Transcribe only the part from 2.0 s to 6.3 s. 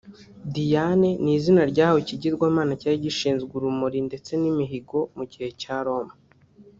ikigirwamana cyari gishinzwe urumuri ndetse n’imihigo mu gihe cya Roma